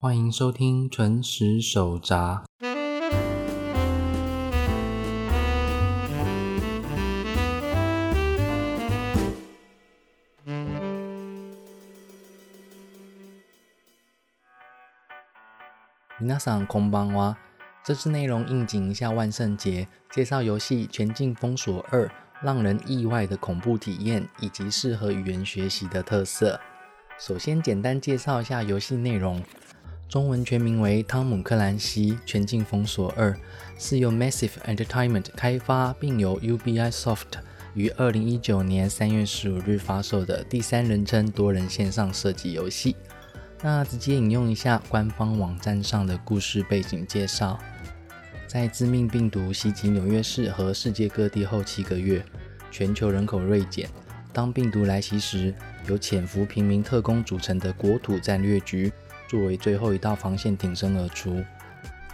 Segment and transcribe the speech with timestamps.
[0.00, 2.44] 欢迎收听纯食手札。
[16.20, 17.36] 皆さんこんばんは。
[17.82, 22.06] 这次内容应景一下万圣节，介绍游戏《全境封锁二》
[22.40, 26.60] 让人意外的恐怖体验以及适合语言学习的特色。
[27.18, 29.42] 首先，简单介绍一下游戏内容。
[30.08, 33.30] 中文全名为《汤姆克兰西全境封锁二》，
[33.78, 37.26] 是由 Massive Entertainment 开发，并由 Ubisoft
[37.74, 42.96] 于二零一九年三月十五日发售的第三人称多人线上射击游戏。
[43.60, 47.58] 那直接引用一下官方网站上的故事背景介绍：
[48.46, 52.24] 在致命病毒袭击纽约市和世界各地后七个月，
[52.70, 53.86] 全球人口锐减。
[54.32, 55.54] 当病毒来袭时，
[55.86, 58.90] 由潜伏平民特工组成的国土战略局。
[59.28, 61.44] 作为最后一道防线挺身而出，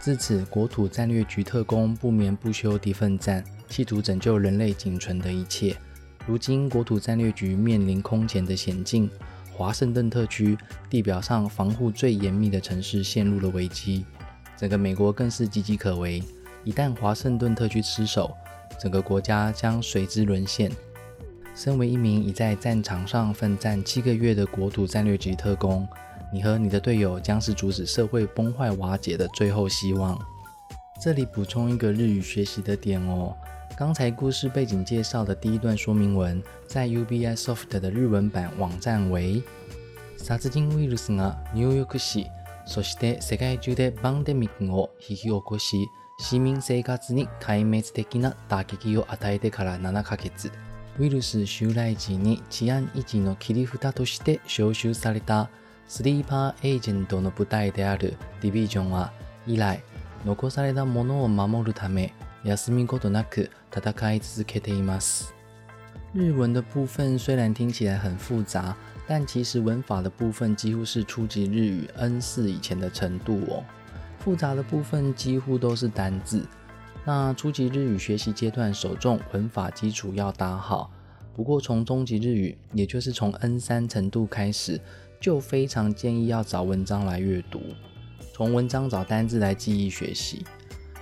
[0.01, 5.77] 自此国土战略局特工不眠不休地奋战，企图拯救人类仅存的一切。
[6.27, 9.09] 如今国土战略局面临空前的险境，
[9.53, 10.59] 华盛顿特区
[10.91, 14.05] 地表上防护最严密的城市陷入了危机，
[14.57, 16.21] 整个美国更是岌岌可危。
[16.65, 18.35] 一旦华盛顿特区失守，
[18.81, 20.73] 整个国家将随之沦陷。
[21.55, 25.87] 身为一名已在战场上奋战七个月的国土战略局特工。
[26.35, 30.21] 你和你的队友将是阻止社会崩坏瓦解的最后希望。
[31.01, 33.37] 这里补充一个日语学习的点哦。
[33.77, 39.45] 刚才故事背景介绍的第一段说明文，在 Ubisoft 的日文版网站为：
[40.19, 42.27] 殺人ウイルスが入浴し、
[42.67, 45.87] そして世界中でパンデミックを引き起こし、
[46.19, 50.51] 市民生活に壊滅的な打撃を与えてから7ヶ月。
[50.99, 55.49] ウイルス襲来時に治安維持の切り札として招集された。
[55.88, 59.12] スリーパーエージェントの部隊であるディビジョンは
[59.48, 59.82] 以来
[60.26, 65.34] 残されたものを守るため休みことなく戦い続けています。
[66.14, 68.76] 日文的部分虽然听起来很复杂，
[69.08, 73.64] 但其实文法的部分几乎是初级日语 N 四以前的程度哦。
[74.20, 76.46] 复杂的部分几乎都是单字。
[77.06, 80.92] 那初级日语学习阶段，首重文法基础要打好。
[81.36, 84.80] 不过从中级日语，也就是从 N 三程度开始。
[85.25, 87.59] 就非常建议要找文章来阅读，
[88.35, 90.45] 从文章找单字来记忆学习。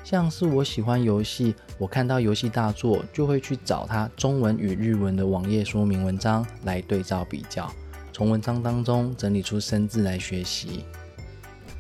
[0.04, 7.68] 像是我喜欢游戏，我看到游戏大作就会去找它中文与日文的网页说明文章来对照比较，
[8.12, 10.84] 从文章当中整理出生字来学习。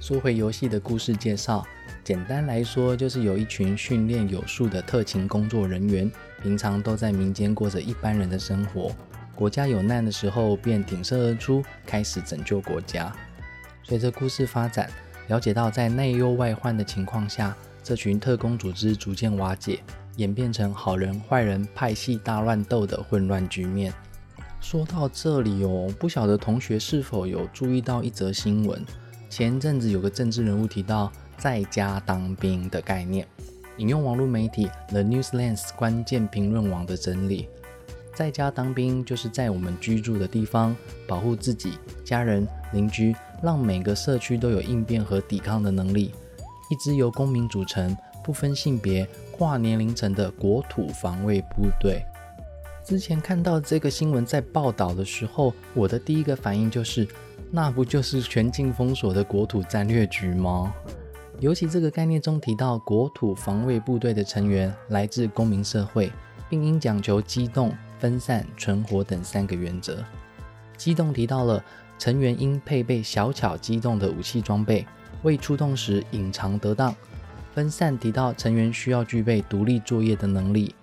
[0.00, 1.64] 说回游戏的故事介绍，
[2.02, 6.10] 简单来说就是有一群训练有素的特勤工作人员，
[6.42, 8.90] 平常都在民间过着一般人的生活。
[9.34, 13.12] 国家有难的时候，便挺身而出，开始拯救国家。
[13.82, 14.88] 随着故事发展，
[15.28, 19.80] 了解到在内忧外患的情况下，这群特工组织逐渐瓦解，
[20.16, 23.92] 演变成好人坏人派系大乱斗的混乱局面。
[24.60, 28.84] 说到这里哦，不晓得同学是否有注意到一则新闻？
[29.28, 33.26] 前阵子有个政治人物提到在家当兵的概念，
[33.78, 37.48] 引用网络媒体 The Newslands 关键评论网的整理。
[38.14, 41.72] 在家当兵，就是在我们居住的地方保护自己、
[42.04, 46.12] 家人、邻居，让每个社区都有应变和抵抗的能力。
[46.70, 52.04] 一支由公民组成、不分性别、跨年龄层的国土防卫部队。
[52.84, 57.06] 之前看到这个新闻在报道的时候，我的第一个反应就是，
[57.50, 60.74] 那不就是全境封锁的国土战略局吗？
[61.40, 66.12] 尤其这个概念中提到，国土防卫部队的成员来自公民社会，
[66.48, 67.72] 并应讲求机动。
[68.02, 70.04] 分散、存活等三个原则。
[70.76, 71.62] 机动提到了
[72.00, 74.84] 成员应配备小巧机动的武器装备，
[75.22, 76.92] 未出动时隐藏得当。
[77.54, 80.74] 分散提到成员需要具备独立作业的能力。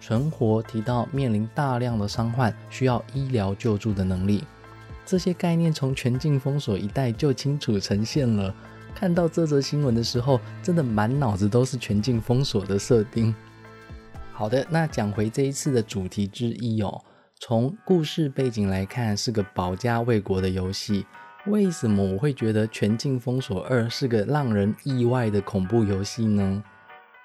[0.00, 4.44] 存活提到面临大量的伤患，需要医疗救助的能力。
[5.04, 8.54] 这些概念从全境封锁一代就清楚呈现了。
[8.94, 13.34] 看到这则新闻的时候，真的满脑子都是全境封锁的设定。
[14.38, 17.02] 好的，那讲回这一次的主题之一哦。
[17.40, 21.04] 从故事背景来看，是个保家卫国的游戏。
[21.46, 26.62] 为什么我会觉得《全境封锁二》是个让人意外的恐怖游戏呢？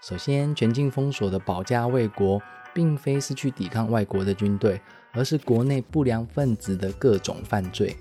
[0.02, 2.42] 首先，《全境封锁》的保家卫国，
[2.74, 4.82] 并非是去抵抗外国的军队，
[5.12, 7.96] 而是国内不良分子的各种犯罪。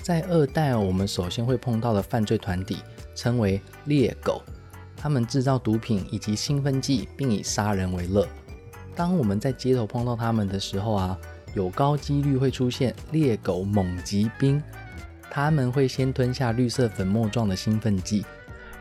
[0.00, 2.76] 在二代，我们首先会碰到的犯罪团体
[3.16, 4.40] 称为猎狗。
[5.02, 8.24] 他们制造毒品以及兴奋剂，并以杀人为乐。
[8.94, 11.18] 当我们在街头碰到他们的时候啊，
[11.54, 14.62] 有高几率会出现猎狗猛击兵。
[15.28, 18.24] 他们会先吞下绿色粉末状的兴奋剂，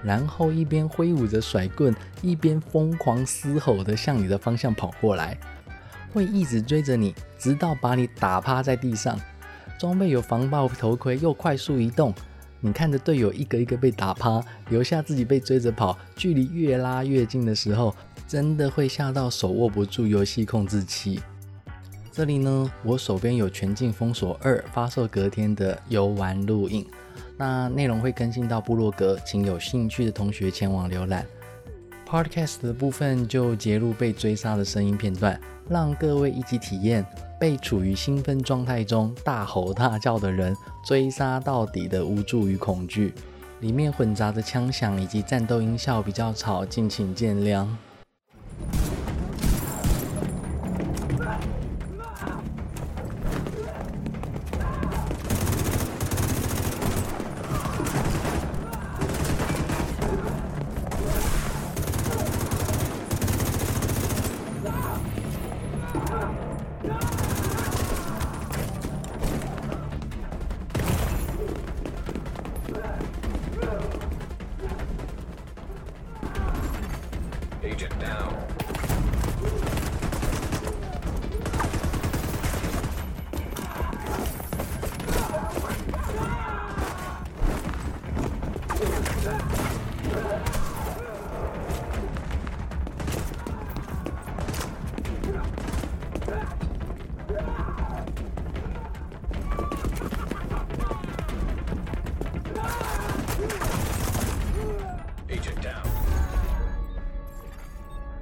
[0.03, 5.35] 然后一边挥舞着甩棍，一边疯狂嘶吼的向你的方向跑过来，
[6.13, 9.19] 会一直追着你，直到把你打趴在地上。
[9.79, 12.13] 装备有防爆头盔，又快速移动。
[12.63, 17.93] 你看着队友一个一个被打趴，留下自己被追着跑，距离越拉越近的时候，
[18.27, 21.19] 真的会吓到手握不住游戏控制器。
[22.11, 26.85] 这里呢，我手边有《全境封锁二》发售隔天的游玩录影，
[27.35, 31.25] 那内容会更新到部落格，请有兴趣的同学前往浏览。
[32.07, 37.03] Podcast 的部分就截录被追杀的声音片段，让各位一起体验。
[37.39, 43.13] 被处于兴奋状态中大吼大叫的人追杀到底的无助与恐惧，
[43.59, 47.67] 里面混杂着枪响以及战斗音效比较吵，敬请见谅。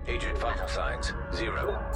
[0.07, 1.73] Agent final signs zero.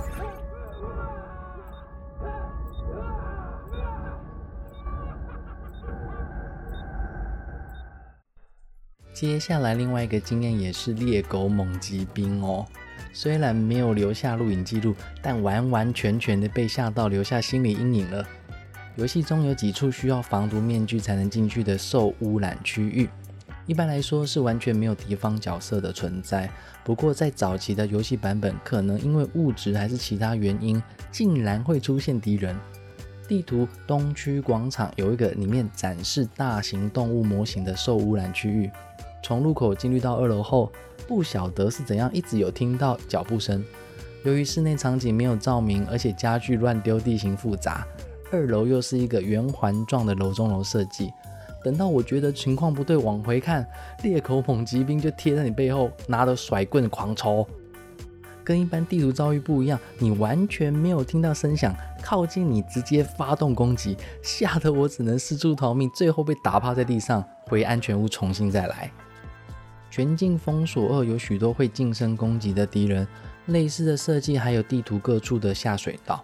[9.14, 12.66] 接下来另外一个经验也是猎狗猛击兵哦，
[13.14, 18.26] 虽然没有留下录影记录，但完完全全的被吓到，留下心理阴影了。
[18.96, 23.08] 游戏中有几处需要防毒面具才能进去的受污染区域，
[23.66, 26.50] 一般来说是完全没有敌方角色的存在。
[26.84, 30.82] 不过在早期的游戏版本，可能因为物质还是其他原因，
[31.12, 32.56] 竟然会出现敌人。
[33.26, 38.70] 地图东区广场有一个里面展示大型动物模型的受污染区域。
[39.24, 40.70] 从入口进入到二楼后，
[41.08, 43.64] 不晓得是怎样，一直有听到脚步声。
[44.26, 47.88] 由于室内场景没有照明，而且家具乱丢，地形复杂，
[48.30, 51.14] 二楼又是一个圆环状的楼中楼设计。
[51.64, 53.66] 等到我觉得情况不对，往回看，
[54.04, 57.48] 裂口猛击兵就贴在你背后，拿着甩棍狂抽。
[58.44, 68.92] 跟一般地图遭遇不一样，你完全没有听到声响，靠近你直接发动攻击，吓得我只能四处逃命，最后被打趴在地上，回安全屋重新再来。
[69.90, 73.08] 全境封锁二有许多会近身攻击的敌人，
[73.46, 76.22] 类似的设计还有地图各处的下水道。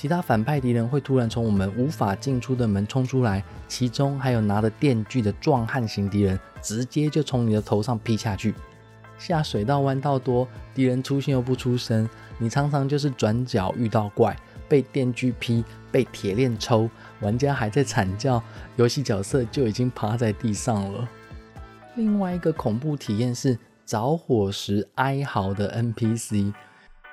[0.00, 8.54] 其他反派敌人会突然从我们无法进出的门冲出来，其中还有拿着电锯的壮汉型敌人，直接就从你的头上劈下去。
[9.18, 12.08] 下水道弯道多，敌人出现又不出声，
[12.38, 14.34] 你常常就是转角遇到怪，
[14.66, 15.62] 被电锯劈，
[15.92, 16.88] 被铁链抽，
[17.20, 18.42] 玩家还在惨叫，
[18.76, 21.06] 游戏角色就已经趴在地上了。
[21.96, 26.54] 另外一个恐怖体验是着火时哀嚎的 NPC，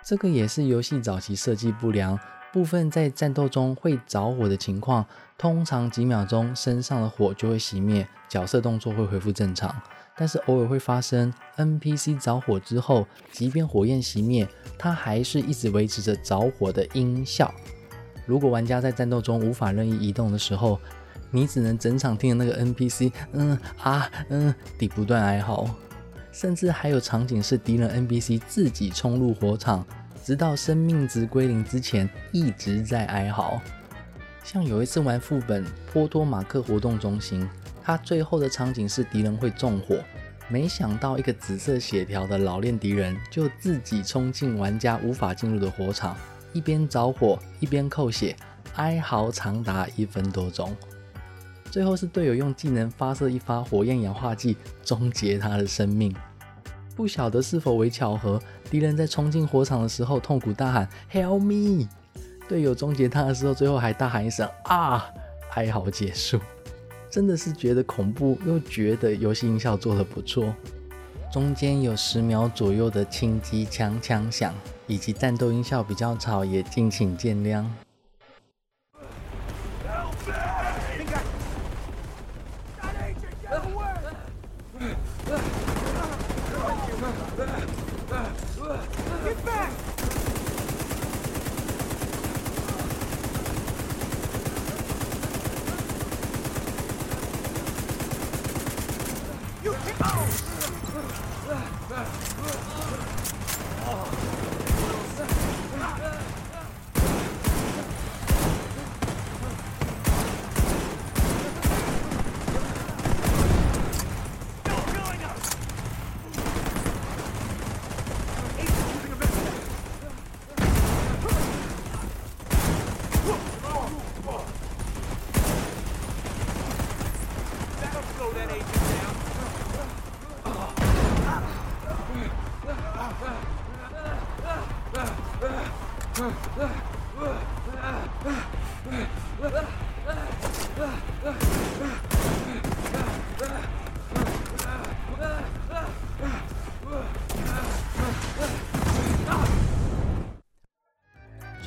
[0.05, 2.17] 这个也是游戏早期设计不良，
[2.57, 5.05] 部分在战斗中会着火的情况，
[5.37, 9.79] 通常几秒钟身上的火就会熄灭，角色动作会恢复正常。
[10.17, 17.53] 但是偶尔会发生 NPC 着火之后，即便火焰熄灭，它还是一直维持着着火的音效。
[18.25, 20.79] 如果玩家在战斗中无法任意移动的时候，
[21.29, 25.69] 你只能整场听着那个 NPC，嗯啊嗯，地不断哀嚎，
[26.31, 29.85] 甚至还有场景是敌人 NPC 自己冲入火场，
[30.27, 33.61] 直到生命值归零之前一直在哀嚎。
[34.43, 37.47] 像有一次玩副本波托马克活动中心，
[37.81, 39.97] 它最后的场景是敌人会纵火，
[40.49, 46.13] 没想到一个紫色血条的老练敌人就自己冲进玩家无法进入的火场，
[46.51, 48.35] 一边着火一边扣血，
[48.75, 50.75] 哀嚎长达一分多钟。
[51.71, 56.13] 最后是队友用技能发射一发火焰氧化剂，终结他的生命。
[56.97, 61.87] 不晓得是否为巧合，敌人在冲进火场的时候痛苦大喊 “Help me”，
[62.49, 65.05] 队友终结他的时候，最后还大喊一声“啊”，
[65.53, 66.39] 哀嚎结束。
[67.07, 70.51] 真的是觉得恐怖，又觉得游戏音效做得不错。
[71.31, 74.51] 中间有十秒左右的轻机枪枪响，
[74.87, 77.63] 以及战斗音效比较吵，也敬请见谅。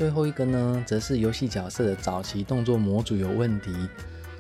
[0.01, 3.71] 最后一个呢，则是游戏角色的早期动作模组有问题。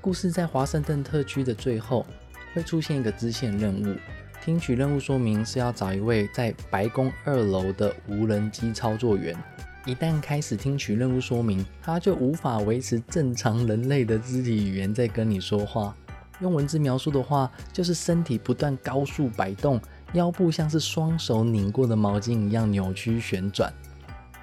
[0.01, 2.07] 故事在华盛顿特区的最后
[2.55, 3.95] 会出现一个支线任务，
[4.43, 9.37] 听取任务说明是要找一位在白宫二楼的无人机操作员。
[9.85, 15.95] 一旦开始听取任务说明，他就无法维持正常人类的肢体语言在跟你说话。
[16.41, 19.79] 用文字描述的话，就是身体不断高速摆动，
[20.15, 23.71] 腰部像是双手拧过的毛巾一样扭曲旋转。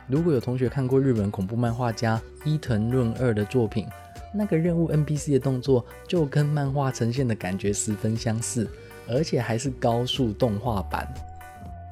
[0.08, 3.86] 如果有同学看过日本恐怖漫画家伊藤润二的作品，
[4.34, 8.70] 那个任务 NPC 的动作就跟漫画呈现的感觉十分相似，
[9.10, 11.14] 而且还是高速动画版。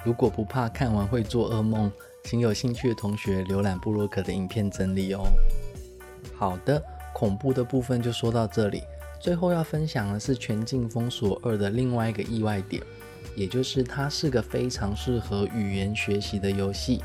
[0.02, 1.92] 如果不怕看完会做噩梦，
[2.24, 5.24] 请有兴趣的同学浏览布洛克的影片整理哦。
[6.34, 6.82] 好的，
[7.12, 8.82] 恐怖的部分就说到这里。
[9.20, 12.82] 最后要分享的是《全境封锁二》的另外一个意外点，
[13.34, 16.98] 也就是它是个非常适合语言学习的游戏。《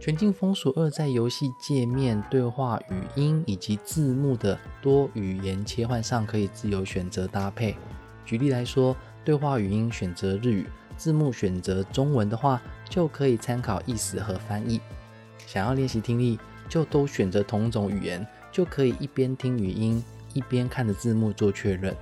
[0.00, 7.76] 全境封锁二》在游戏界面、对话语音以及字幕的多语言切换上可以自由选择搭配。
[8.24, 14.80] 举例来说，对话语音选择日语，字幕选择中文的话，就可以参考意思和翻译。
[15.46, 21.94] 想要练习听力，就都选择同种语言，就可以一边听语音，一边看着字幕做确认。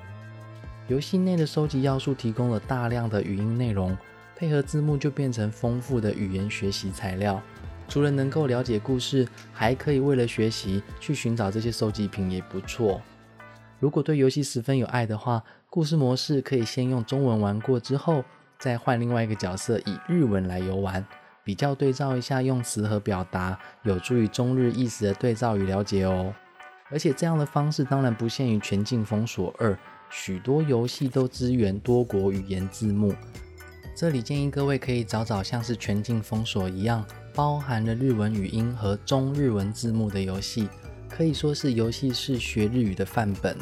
[0.89, 3.97] 游戏内的收集要素提供了大量的语音内容，
[4.37, 7.41] 配合字幕就变成丰富的语言学习材料。
[7.91, 13.03] 除了能够了解故事，还可以为了学习去寻找这些收集品也不错。
[13.81, 18.25] 如果对游戏十分有爱的话，故事模式可以先用中文玩过之后，
[18.61, 21.05] 再换另外一个角色以日文来游玩，
[21.43, 26.33] 比较对照一下用词和表达，有助于中日意思的对照与了解哦。
[26.91, 29.73] 而且这样的方式当然不限于《全境封锁二》，
[30.11, 33.13] 许多游戏都支援多国语言字幕。
[34.00, 37.06] 这里建议各位可以找找像是《全境封锁》一样。
[37.34, 40.70] 包含了日文语音和中日文字幕的游戏，
[41.10, 43.58] 可以说是游戏式学日语的范本。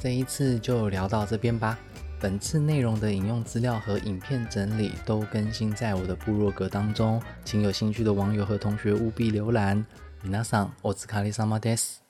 [0.00, 1.78] 这一次就聊到这边吧。
[2.18, 9.84] 本次内容的引用资料和影片整理都更新在我的部落格当中，请有兴趣的网友和同学务必浏览。
[10.24, 12.00] 皆さん、お疲れ様です。